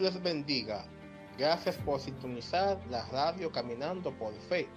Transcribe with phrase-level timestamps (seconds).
[0.00, 0.84] Les bendiga.
[1.36, 4.68] Gracias por sintonizar la radio Caminando por Fe.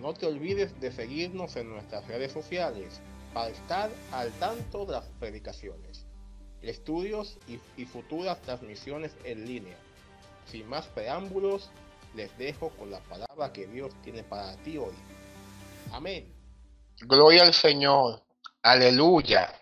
[0.00, 3.00] No te olvides de seguirnos en nuestras redes sociales
[3.32, 6.06] para estar al tanto de las predicaciones,
[6.62, 9.76] estudios y, y futuras transmisiones en línea.
[10.46, 11.70] Sin más preámbulos,
[12.14, 14.94] les dejo con la palabra que Dios tiene para ti hoy.
[15.92, 16.34] Amén.
[17.00, 18.24] Gloria al Señor.
[18.62, 19.52] Aleluya.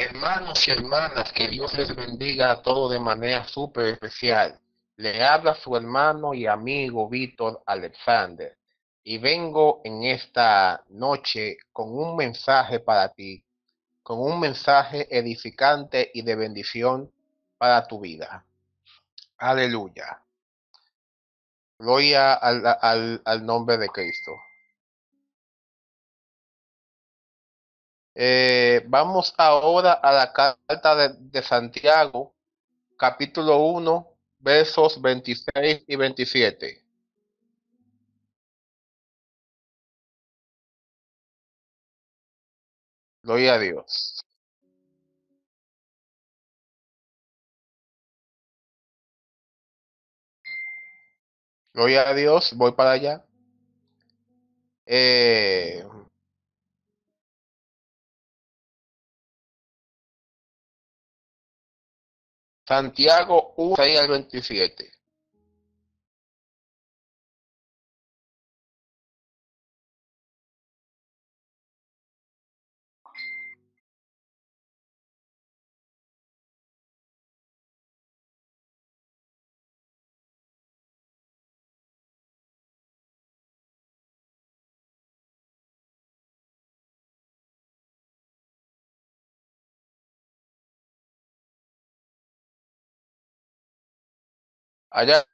[0.00, 4.56] Hermanos y hermanas, que Dios les bendiga a todos de manera súper especial.
[4.94, 8.56] Le habla su hermano y amigo Víctor Alexander.
[9.02, 13.44] Y vengo en esta noche con un mensaje para ti,
[14.04, 17.12] con un mensaje edificante y de bendición
[17.56, 18.44] para tu vida.
[19.36, 20.22] Aleluya.
[21.76, 24.30] Gloria al, al, al nombre de Cristo.
[28.20, 32.34] Eh, vamos ahora a la carta de, Santiago,
[32.96, 34.08] capítulo 1,
[34.40, 36.82] versos 26 y 27.
[43.22, 44.20] Gloria a Dios.
[51.72, 53.24] Gloria a Dios, voy para allá.
[54.86, 55.84] Eh,
[62.68, 64.92] Santiago 1, 6 al 27.
[94.90, 95.24] Allá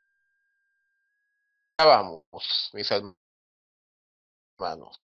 [1.79, 2.91] vamos, mis
[4.59, 5.01] hermanos.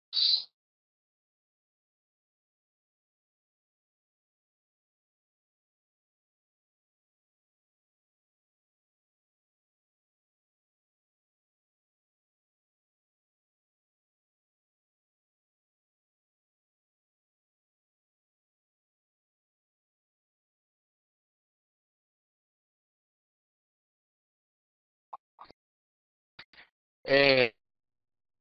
[27.11, 27.55] Eh,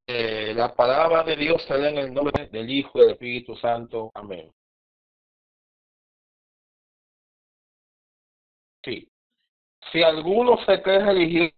[0.07, 4.11] eh, la palabra de Dios sale en el nombre del Hijo y del Espíritu Santo.
[4.13, 4.51] Amén.
[8.83, 9.09] Sí.
[9.89, 11.53] Si alguno se cree religioso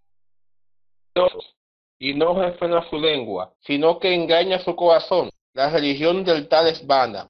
[1.97, 6.85] y no refrena su lengua, sino que engaña su corazón, la religión del tal es
[6.85, 7.27] vana.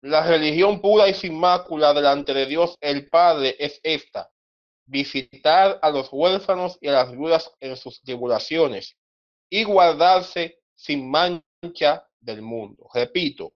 [0.00, 4.30] La religión pura y sin mácula delante de Dios el Padre es esta,
[4.86, 8.96] visitar a los huérfanos y a las viudas en sus tribulaciones
[9.50, 12.88] y guardarse sin mancha del mundo.
[12.94, 13.52] Repito,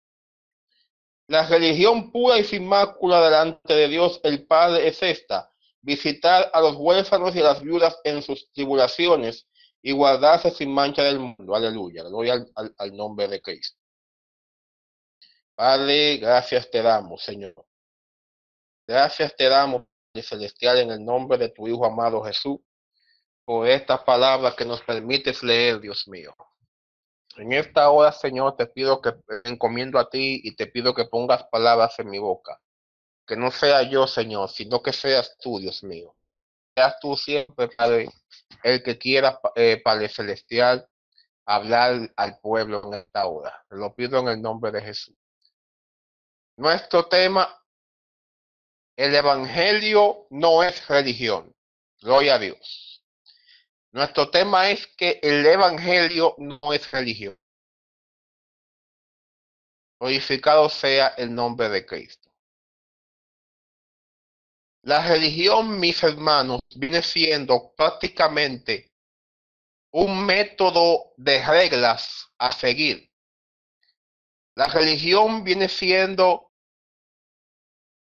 [1.28, 6.60] la religión pura y sin mácula delante de Dios el Padre es esta, visitar a
[6.60, 9.46] los huérfanos y a las viudas en sus tribulaciones
[9.82, 11.54] y guardarse sin mancha del mundo.
[11.54, 13.78] Aleluya, gloria al, al, al nombre de Cristo.
[15.54, 17.54] Padre, gracias te damos, Señor.
[18.86, 22.58] Gracias te damos, Celestial, en el nombre de tu Hijo amado Jesús,
[23.44, 26.34] por esta palabra que nos permites leer, Dios mío.
[27.36, 31.44] En esta hora, Señor, te pido que encomiendo a ti y te pido que pongas
[31.44, 32.60] palabras en mi boca.
[33.26, 36.14] Que no sea yo, Señor, sino que seas tú, Dios mío.
[36.74, 38.08] Seas tú siempre, Padre,
[38.64, 40.88] el que quiera, eh, Padre Celestial,
[41.46, 43.64] hablar al pueblo en esta hora.
[43.70, 45.14] Lo pido en el nombre de Jesús.
[46.56, 47.59] Nuestro tema
[49.00, 51.56] el Evangelio no es religión.
[52.02, 53.02] Gloria a Dios.
[53.92, 57.34] Nuestro tema es que el Evangelio no es religión.
[59.98, 62.30] Glorificado sea el nombre de Cristo.
[64.82, 68.92] La religión, mis hermanos, viene siendo prácticamente
[69.92, 73.10] un método de reglas a seguir.
[74.56, 76.49] La religión viene siendo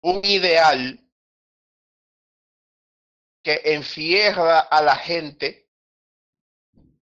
[0.05, 1.01] un ideal
[3.43, 5.67] que encierra a la gente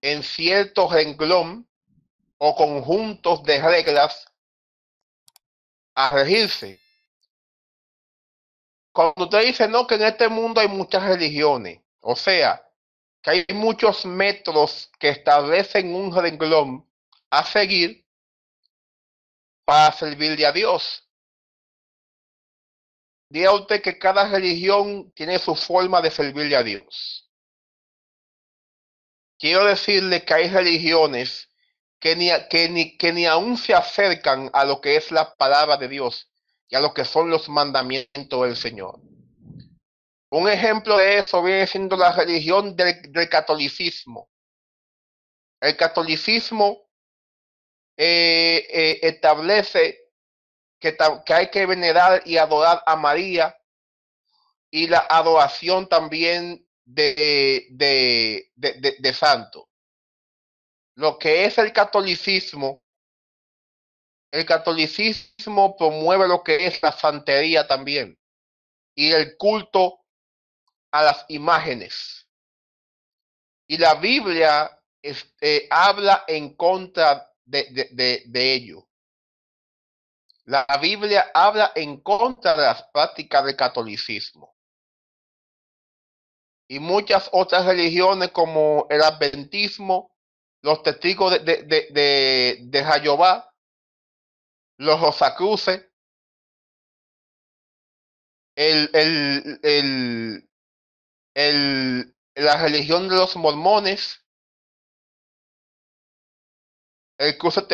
[0.00, 1.69] en cierto renglón
[2.38, 4.32] o conjuntos de reglas
[5.96, 6.81] a regirse.
[8.93, 12.64] Cuando usted dice no, que en este mundo hay muchas religiones, o sea,
[13.20, 16.88] que hay muchos métodos que establecen un renglón
[17.31, 18.06] a seguir
[19.64, 21.08] para servirle a Dios.
[23.32, 27.31] Diga usted que cada religión tiene su forma de servirle a Dios.
[29.38, 31.49] Quiero decirle que hay religiones
[31.99, 35.79] que ni, que, ni, que ni aún se acercan a lo que es la palabra
[35.79, 36.31] de Dios
[36.69, 39.00] y a lo que son los mandamientos del Señor.
[40.31, 44.29] Un ejemplo de eso viene siendo la religión del, catolicismo.
[45.58, 46.87] El catolicismo
[47.96, 50.01] eh, eh, establece
[50.82, 53.56] que, hay que venerar y adorar a María
[54.70, 59.70] y la adoración también de, de, de, de santo.
[60.96, 62.82] Lo que es el catolicismo,
[64.31, 68.19] el catolicismo promueve lo que es la santería también
[68.94, 70.00] y el culto
[70.90, 72.29] a las imágenes.
[73.67, 78.88] Y la Biblia este, habla en contra de, de, de, de, ello.
[80.44, 84.56] La Biblia habla en contra de las prácticas del catolicismo.
[86.69, 90.17] Y muchas otras religiones como el adventismo,
[90.62, 93.43] los testigos de, de, de, de, de
[94.79, 95.87] los rosacruces,
[98.56, 100.50] el, el, el,
[101.35, 104.25] el, la religión de los mormones,
[107.19, 107.67] el curso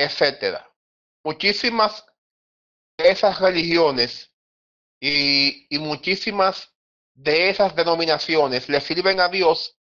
[0.00, 0.74] 700, etcétera.
[1.24, 2.04] Muchísimas
[2.98, 4.32] de esas religiones
[5.00, 6.74] y, y muchísimas
[7.14, 9.78] de esas denominaciones le sirven a Dios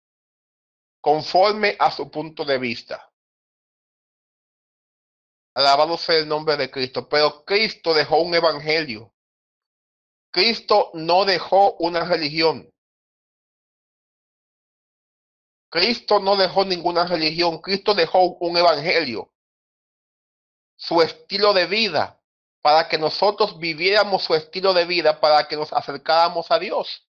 [1.00, 3.08] conforme a su punto de vista.
[5.54, 7.08] Alabado sea el nombre de Cristo.
[7.08, 9.12] Pero Cristo dejó un evangelio.
[10.30, 12.72] Cristo no dejó una religión.
[15.70, 17.58] Cristo no dejó ninguna religión.
[17.58, 19.32] Cristo dejó un evangelio.
[20.78, 22.18] Su estilo de vida
[22.62, 27.08] para que nosotros viviéramos su estilo de vida, para que nos acercáramos a Dios.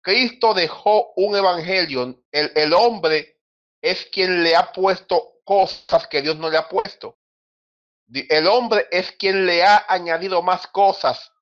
[0.00, 2.22] Cristo dejó un evangelio.
[2.30, 3.40] El, el hombre
[3.82, 7.18] es quien le ha puesto cosas que Dios no le ha puesto.
[8.08, 11.32] El hombre es quien le ha añadido más cosas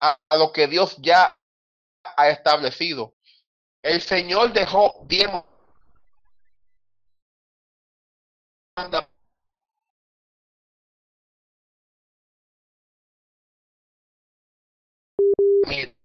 [0.00, 1.38] a, a lo que Dios ya
[2.16, 3.14] ha establecido.
[3.82, 5.28] El Señor dejó diez
[15.62, 16.01] mandamientos.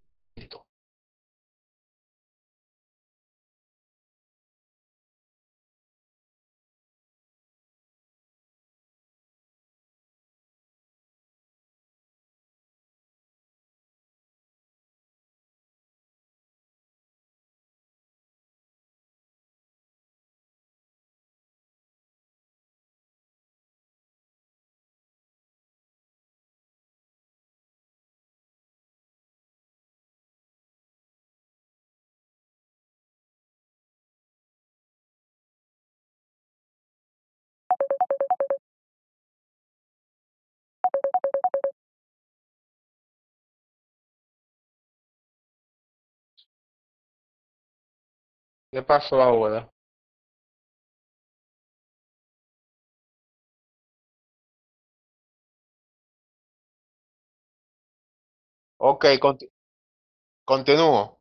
[48.70, 49.70] ¿Qué pasó ahora?
[58.88, 59.46] Ok, conti
[60.44, 61.20] continúo.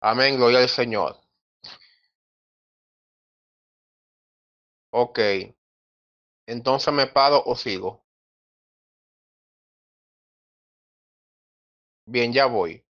[0.00, 1.20] Amén, gloria al Señor.
[4.90, 5.18] Ok.
[6.48, 8.04] Entonces me paro o sigo.
[12.10, 12.82] Bien, ya voy.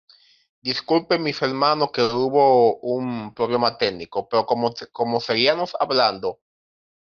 [0.61, 6.41] Disculpen mis hermanos que hubo un problema técnico, pero como, como seguíamos hablando,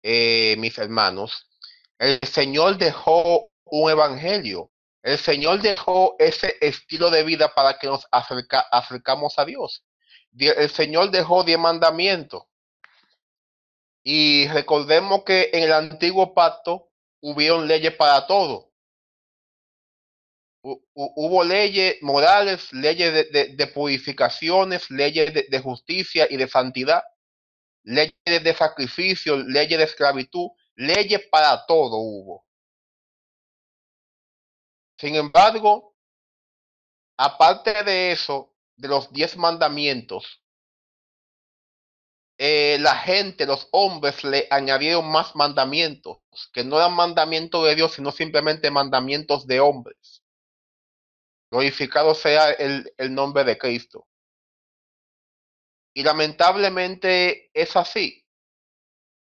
[0.02, 1.48] eh, mis hermanos,
[1.98, 4.70] el Señor dejó un evangelio.
[5.02, 9.86] El Señor dejó ese estilo de vida para que nos acerca, acercamos a Dios.
[10.38, 12.44] El Señor dejó diez mandamientos.
[14.04, 16.90] Y recordemos que en el antiguo pacto
[17.22, 18.73] hubieron leyes para todo.
[20.64, 27.04] Hubo leyes morales, leyes de, purificaciones, leyes de, de, justicia y de santidad,
[27.84, 32.46] leyes de sacrificio, leyes de esclavitud, leyes para todo hubo.
[34.98, 35.94] Sin embargo,
[37.18, 40.42] aparte de eso, de los diez mandamientos,
[42.38, 46.18] eh, la gente, los hombres, le añadieron más mandamientos,
[46.52, 50.23] que no eran mandamientos de Dios, sino simplemente mandamientos de hombres.
[51.54, 54.08] Glorificado sea el, el nombre de Cristo.
[55.96, 58.26] Y lamentablemente es así.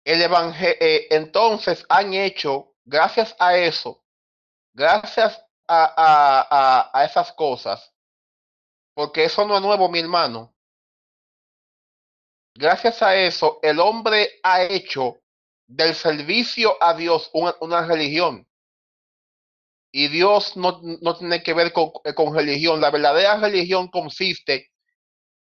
[0.04, 4.04] el evangelio, eh, entonces han hecho, gracias a eso,
[4.74, 7.92] gracias a, a, a, a esas cosas,
[8.94, 10.54] porque eso no es nuevo, mi hermano.
[12.54, 15.22] Gracias a eso, el hombre ha hecho
[15.68, 18.46] del servicio a Dios una, una religión.
[19.92, 22.80] Y Dios no, no tiene que ver con, con, religión.
[22.80, 24.70] La verdadera religión consiste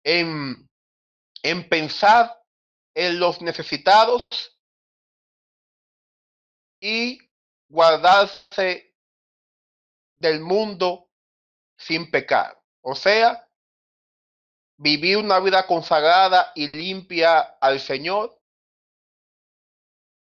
[0.05, 0.69] en,
[1.43, 2.43] en pensar
[2.95, 4.23] en los necesitados
[6.81, 7.19] y
[7.69, 8.95] guardarse
[10.19, 11.09] del mundo
[11.79, 12.59] sin pecar.
[12.83, 13.47] O sea,
[14.79, 18.41] vivir una vida consagrada y limpia al Señor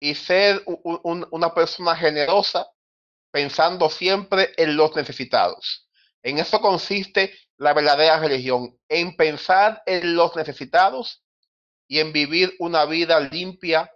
[0.01, 2.72] y ser un, una persona generosa
[3.33, 5.89] pensando siempre en los necesitados.
[6.23, 11.25] En eso consiste la verdadera religión, en pensar en los necesitados
[11.89, 13.91] y en vivir una vida limpia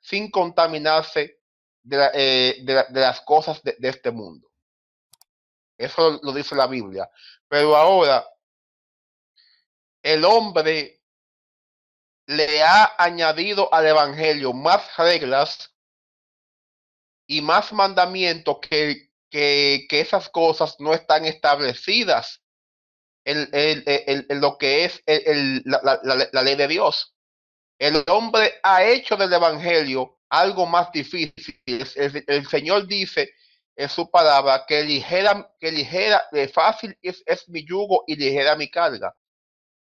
[0.00, 1.40] sin contaminarse
[1.82, 4.50] de, la, eh, de, la, de las cosas de, este mundo.
[5.78, 7.08] Eso lo dice la Biblia.
[7.48, 8.26] Pero ahora
[10.02, 11.00] el hombre
[12.26, 15.74] le ha añadido al Evangelio más reglas
[17.30, 22.42] y más mandamientos que, que, que esas cosas no están establecidas
[23.24, 25.02] en, en, en, lo que es
[25.64, 27.14] la, la, la, ley de Dios.
[27.78, 31.60] El hombre ha hecho del Evangelio algo más difícil.
[31.66, 33.30] El, el Señor dice
[33.76, 36.22] en su palabra que ligera, que ligera,
[36.52, 39.14] fácil es, es mi yugo y ligera mi carga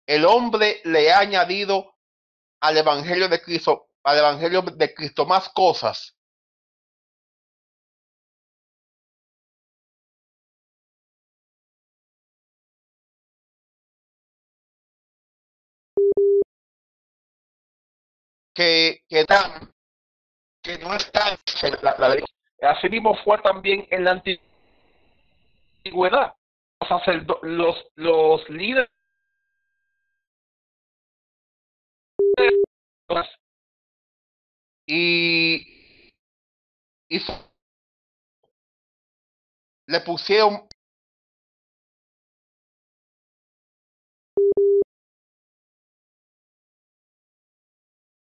[0.09, 1.95] el hombre le ha añadido
[2.61, 6.17] al Evangelio de Cristo, al Evangelio de Cristo más cosas.
[18.59, 19.73] Que, que, dan,
[20.65, 22.25] que no están en la, la ley.
[23.23, 24.21] Fue también en la
[25.85, 26.35] antigüedad.
[26.81, 28.89] Los, los, los líderes
[34.89, 35.65] y
[39.87, 40.67] le pusieron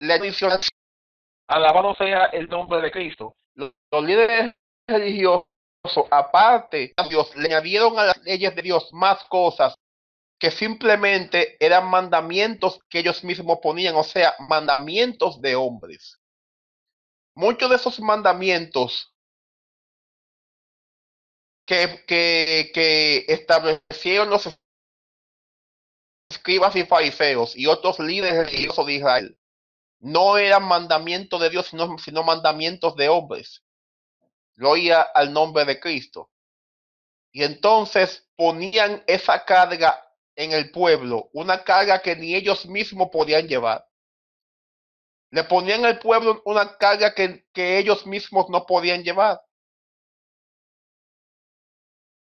[0.01, 0.59] la edición
[1.47, 3.71] alabado sea el nombre de Cristo los,
[4.03, 4.53] líderes
[4.87, 5.45] religiosos
[6.09, 9.75] aparte Dios le añadieron a las leyes de Dios más cosas
[10.41, 16.19] que simplemente eran mandamientos que ellos mismos ponían, o sea, mandamientos de hombres.
[17.35, 19.13] Muchos de esos mandamientos
[21.63, 24.49] que, que, que establecieron los
[26.31, 29.37] escribas y fariseos y otros líderes religiosos de Israel
[30.01, 33.63] no eran mandamientos de Dios, sino, mandamientos de hombres.
[34.55, 36.31] Lo oía al nombre de Cristo.
[37.31, 40.03] Y entonces ponían esa carga
[40.35, 43.87] en el pueblo una carga que ni ellos mismos podían llevar.
[45.29, 49.39] Le ponían al pueblo una carga que, ellos mismos no podían llevar.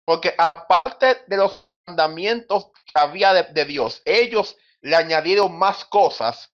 [0.04, 6.50] Porque aparte de los mandamientos que había de Dios, ellos le añadieron más cosas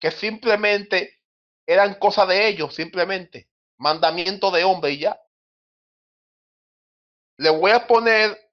[0.00, 1.20] que simplemente
[1.66, 5.20] eran cosas de ellos, simplemente mandamiento de hombre y ya.
[7.38, 8.48] Le voy a poner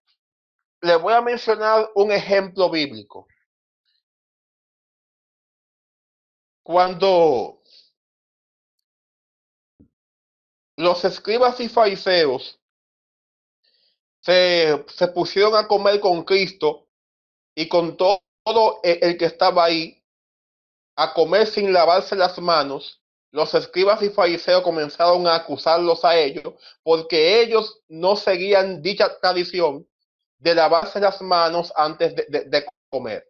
[0.82, 3.28] le voy a mencionar un ejemplo bíblico.
[6.64, 7.62] Cuando
[10.78, 12.60] los escribas y fariseos
[14.22, 16.88] se, se, pusieron a comer con Cristo
[17.56, 18.22] y con todo
[18.84, 20.04] el que estaba ahí,
[20.96, 26.54] a comer sin lavarse las manos, los escribas y fariseos comenzaron a acusarlos a ellos
[26.84, 29.86] porque ellos no seguían dicha tradición
[30.38, 33.28] de lavarse las manos antes de, de, comer.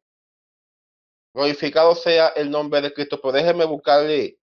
[1.33, 4.37] Glorificado sea el nombre de Cristo, pero déjeme buscarle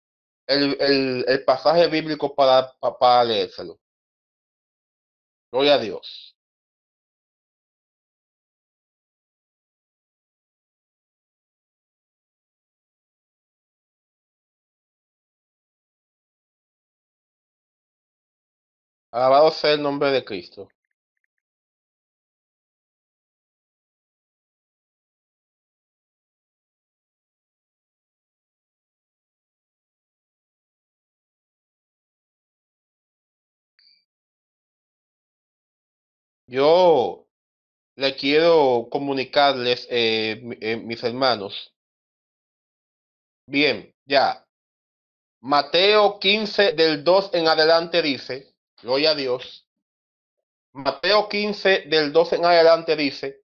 [0.47, 3.79] el, el, el pasaje bíblico para, para, para leérselo.
[5.53, 6.35] Gloria a Dios.
[19.13, 20.69] Alabado sea el nombre de Cristo.
[36.47, 37.27] Yo
[37.97, 41.75] le quiero comunicarles, eh, eh, mis hermanos.
[43.47, 44.47] Bien, ya.
[45.43, 48.50] Mateo 15 del 2 en adelante dice,
[48.83, 49.67] gloria a Dios.
[50.73, 53.43] Mateo 15 del 2 en adelante dice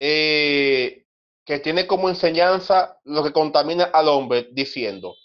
[0.00, 1.06] eh,
[1.44, 5.16] que tiene como enseñanza lo que contamina al hombre, diciendo,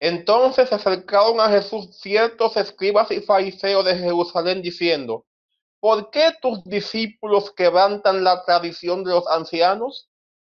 [0.00, 5.26] entonces se acercaron a Jesús ciertos escribas y fariseos de Jerusalén diciendo,
[5.78, 10.08] ¿por qué tus discípulos quebrantan la tradición de los ancianos?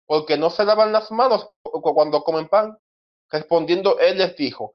[0.07, 2.79] Porque no se lavan las manos cuando comen pan.
[3.31, 4.75] Respondiendo él les dijo,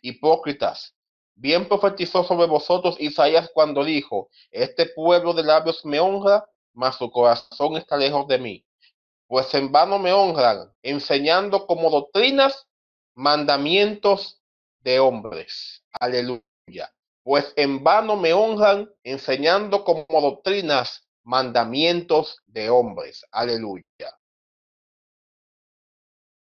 [0.00, 0.94] Hipócritas,
[1.34, 7.10] bien profetizó sobre vosotros Isaías cuando dijo, este pueblo de labios me honra, mas su
[7.10, 8.66] corazón está lejos de mí.
[9.26, 12.68] Pues en vano me honran, enseñando como doctrinas
[13.14, 14.42] mandamientos
[14.80, 15.84] de hombres.
[15.92, 16.42] Aleluya.
[17.22, 23.24] Pues en vano me honran, enseñando como doctrinas mandamientos de hombres.
[23.30, 23.84] Aleluya.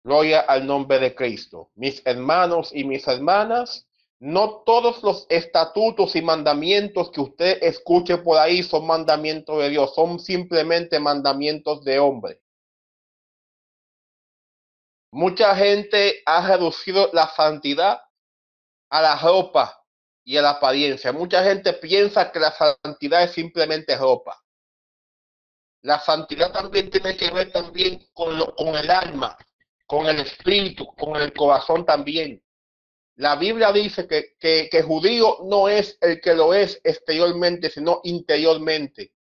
[0.03, 1.71] Gloria al nombre de Cristo.
[1.75, 3.87] Mis hermanos y mis hermanas,
[4.19, 9.95] no todos los estatutos y mandamientos que usted escuche por ahí son mandamientos de Dios,
[9.95, 12.41] son simplemente mandamientos de hombre.
[15.11, 18.01] Mucha gente ha reducido la santidad
[18.89, 19.83] a la ropa
[20.23, 21.11] y a la apariencia.
[21.11, 24.41] Mucha gente piensa que la santidad es simplemente ropa.
[25.83, 29.37] La santidad también tiene que ver también con, el alma,
[29.93, 32.41] con el espíritu, con el corazón también.
[33.17, 39.13] La Biblia dice que, que, judío no es el que lo es exteriormente, sino interiormente.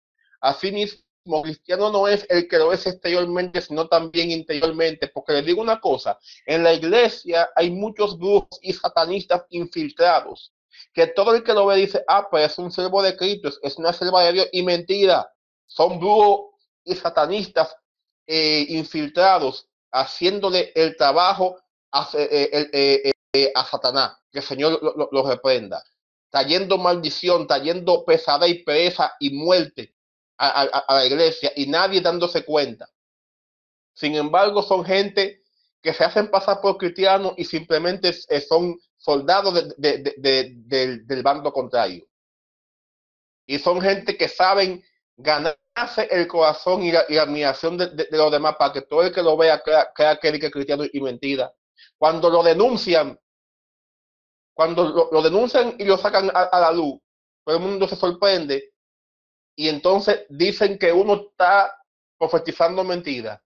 [0.40, 5.08] Asimismo, cristiano no es el que lo es exteriormente, sino también interiormente.
[5.08, 10.52] Porque les digo una cosa, en la iglesia hay muchos grupos y satanistas infiltrados,
[10.94, 13.76] que todo el que lo ve dice, ah, pues es un servo de Cristo, es
[13.76, 15.34] una selva de Dios, y mentira,
[15.66, 17.74] son brujos y satanistas
[18.28, 21.58] eh, infiltrados haciéndole el trabajo
[21.92, 24.80] a, eh, eh, a Satanás, que el Señor
[25.12, 25.82] lo, reprenda,
[26.30, 28.04] trayendo maldición, trayendo
[28.46, 29.94] y pereza y muerte
[30.38, 32.88] a, la iglesia y nadie dándose cuenta.
[33.92, 35.42] Sin embargo, son gente
[35.82, 42.06] que se hacen pasar por cristianos y simplemente son soldados del bando contrario.
[43.46, 44.82] Y son gente que saben
[45.22, 49.36] ganarse el corazón y la, admiración de, los demás para que todo el que lo
[49.36, 51.52] vea crea, que es cristiano y mentira.
[51.98, 53.18] Cuando lo denuncian,
[54.54, 56.98] cuando lo, denuncian y lo sacan a, la luz,
[57.44, 58.72] todo el mundo se sorprende
[59.56, 61.74] y entonces dicen que uno está
[62.18, 63.42] profetizando mentira.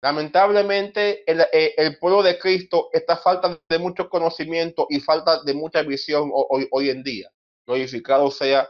[0.00, 5.82] Lamentablemente, el, eh, pueblo de Cristo está falta de mucho conocimiento y falta de mucha
[5.82, 7.30] visión hoy, hoy en día.
[7.66, 8.68] Glorificado sea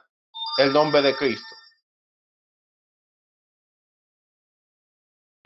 [0.59, 1.48] el nombre de Cristo.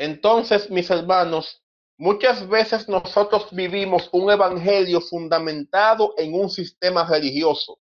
[0.02, 1.62] Entonces, mis hermanos,
[1.96, 7.78] muchas veces nosotros vivimos un evangelio fundamentado en un sistema religioso.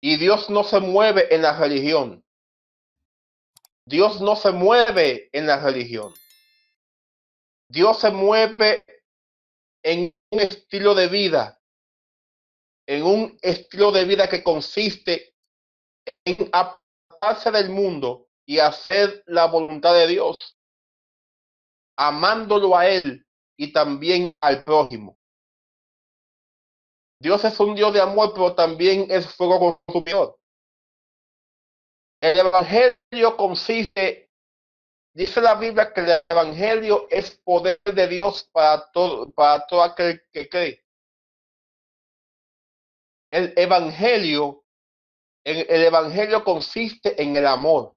[0.00, 2.24] Y Dios no se mueve en la religión.
[3.84, 6.14] Dios no se mueve en la religión.
[7.68, 8.86] Dios se mueve
[9.82, 11.60] en un estilo de vida
[12.88, 15.34] en un estilo de vida que consiste
[16.24, 20.36] en apartarse del mundo y hacer la voluntad de Dios,
[21.96, 25.18] amándolo a Él y también al prójimo.
[27.18, 30.38] Dios es un Dios de amor, pero también es fuego consumidor.
[32.20, 34.30] El Evangelio consiste,
[35.14, 40.22] dice la Biblia, que el Evangelio es poder de Dios para todo, para todo aquel
[40.32, 40.86] que cree
[43.30, 44.64] el evangelio,
[45.44, 47.95] el, evangelio consiste en el amor.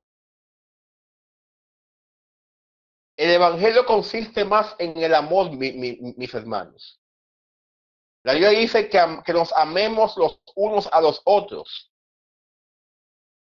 [3.19, 7.01] El evangelio consiste más en el amor, mis hermanos.
[8.23, 11.91] La Biblia dice que, que nos amemos los unos a los otros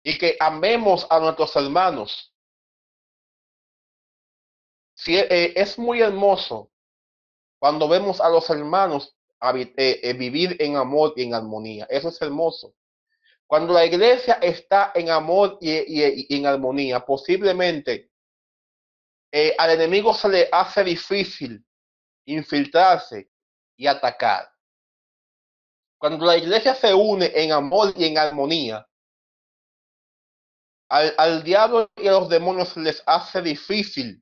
[0.03, 2.35] y que amemos a nuestros hermanos.
[4.93, 6.69] Si, eh, es muy hermoso
[7.57, 9.15] cuando vemos a los hermanos
[9.55, 11.87] eh, eh, vivir en amor y en armonía.
[11.89, 12.73] Eso es hermoso.
[13.47, 18.10] Cuando la iglesia está en amor y, en armonía, posiblemente
[19.31, 21.65] eh, al enemigo se le hace difícil
[22.25, 23.31] infiltrarse
[23.77, 24.51] y atacar.
[25.97, 28.87] Cuando la iglesia se une en amor y en armonía,
[30.89, 34.21] al, diablo y a los demonios les hace difícil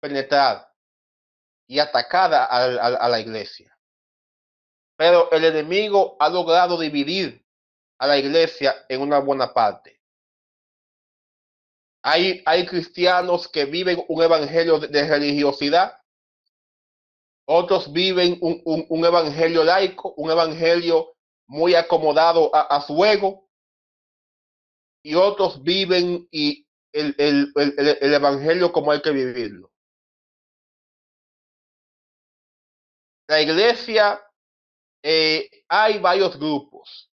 [0.00, 0.72] penetrar
[1.66, 3.76] y atacar a la iglesia.
[4.96, 7.44] Pero el enemigo ha logrado dividir
[7.98, 9.99] a la iglesia en una buena parte.
[12.02, 16.00] Hay, hay cristianos que viven un evangelio de, religiosidad,
[17.46, 21.14] otros viven un, evangelio laico, un evangelio
[21.46, 23.48] muy acomodado a, su ego,
[25.02, 29.70] y otros viven y el, el evangelio como hay que vivirlo.
[33.28, 34.20] La iglesia
[35.02, 37.10] eh, hay varios grupos.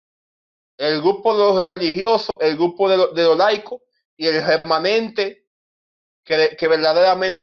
[0.76, 3.80] El grupo de los religiosos, el grupo de los de lo laicos
[4.18, 5.46] y el remanente
[6.24, 7.40] que, que verdaderamente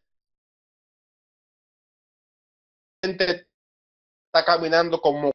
[3.02, 5.32] está caminando como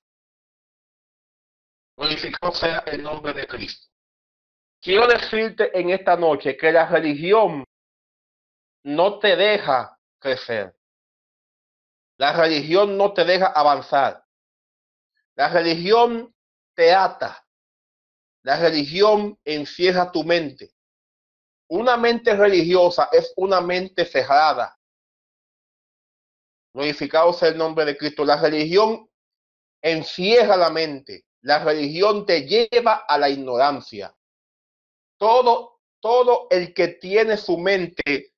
[1.97, 3.89] glorificado sea el nombre de Cristo.
[4.83, 7.65] Quiero decirte en esta noche que la religión
[8.85, 10.77] no te deja crecer.
[12.19, 14.25] La religión no te deja avanzar.
[15.37, 16.35] La religión
[16.75, 17.47] te ata.
[18.43, 20.71] La religión encierra tu mente.
[21.71, 24.77] Una mente religiosa es una mente cerrada.
[26.75, 28.25] Glorificado el nombre de Cristo.
[28.25, 29.09] La religión
[29.81, 31.27] encierra la mente.
[31.43, 34.13] La religión te lleva a la ignorancia.
[35.17, 38.35] Todo, todo el que tiene su mente,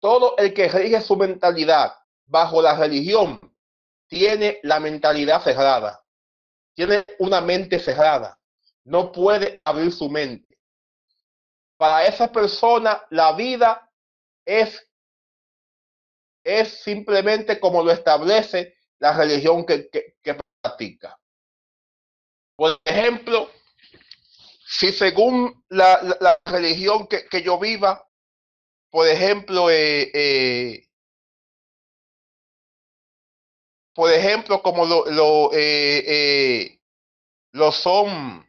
[0.00, 1.94] todo el que rige su mentalidad
[2.26, 3.40] bajo la religión,
[4.06, 6.04] tiene la mentalidad cerrada,
[6.74, 8.38] tiene una mente cerrada,
[8.84, 10.43] no puede abrir su mente.
[11.84, 13.92] Para esa persona la vida
[14.46, 14.88] es,
[16.42, 19.90] es simplemente como lo establece la religión que,
[20.62, 21.20] practica.
[22.56, 23.50] Por ejemplo,
[24.64, 28.08] si según la, religión que, yo viva,
[28.88, 30.88] por ejemplo, eh, eh,
[33.94, 36.80] por ejemplo, como lo, lo, eh, eh,
[37.52, 38.42] lo son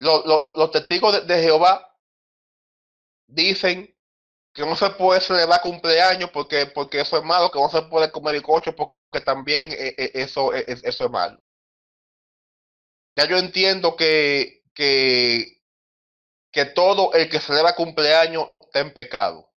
[0.00, 1.96] los testigos de, Jehová
[3.26, 3.94] dicen
[4.52, 8.10] que no se puede celebrar cumpleaños porque, porque eso es malo, que no se puede
[8.10, 11.38] comer coche porque también eso, eso es malo.
[13.16, 15.62] Ya yo entiendo que, que,
[16.52, 19.50] que todo el que celebra cumpleaños en pecado.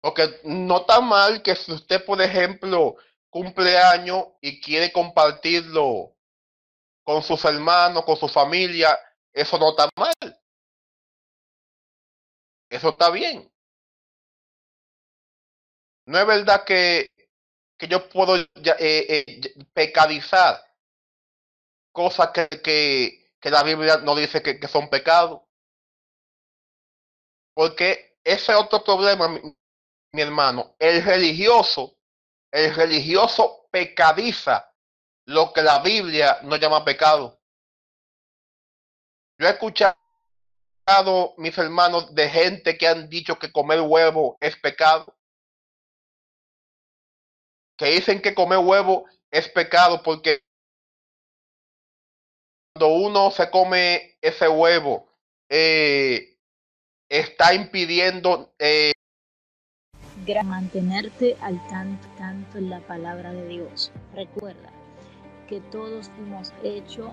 [0.00, 2.96] Porque no está mal que si usted, por ejemplo,
[3.28, 6.16] cumple años y quiere compartirlo
[7.10, 8.96] con sus hermanos, con su familia,
[9.32, 10.14] eso no está mal.
[12.68, 13.52] Eso está bien.
[16.06, 17.10] No es verdad que,
[17.76, 18.46] que yo puedo eh,
[18.78, 19.24] eh,
[19.72, 20.62] pecadizar
[21.90, 22.48] cosas que,
[23.40, 25.40] que, la Biblia no dice que, que son pecados.
[27.54, 29.52] Porque ese es otro problema, mi,
[30.12, 30.76] hermano.
[30.78, 31.96] El religioso,
[32.52, 34.69] el religioso pecadiza
[35.30, 37.40] lo que la Biblia no llama pecado.
[39.38, 39.94] Yo he escuchado,
[41.38, 45.16] mis hermanos, de gente que han dicho que comer huevo es pecado.
[47.78, 50.42] Que dicen que comer huevo es pecado porque
[52.74, 55.08] cuando uno se come ese huevo,
[55.48, 56.36] eh,
[57.08, 58.92] está impidiendo eh...
[60.44, 63.92] mantenerte al tanto, tanto en la palabra de Dios.
[64.12, 64.79] Recuerda
[65.50, 67.10] que todos fuimos hechos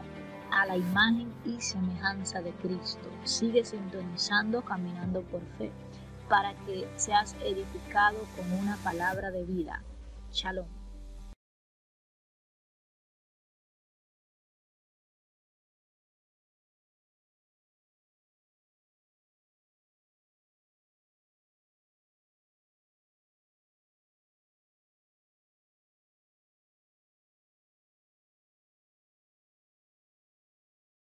[0.51, 3.09] a la imagen y semejanza de Cristo.
[3.23, 5.71] Sigue sintonizando, caminando por fe,
[6.29, 9.83] para que seas edificado con una palabra de vida.
[10.31, 10.76] Shalom.